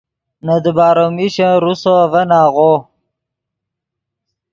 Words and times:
نے 0.45 0.55
دیبارو 0.63 1.05
میشن 1.15 1.51
روسو 1.63 1.91
اڤن 2.03 2.31
آغو 2.43 2.71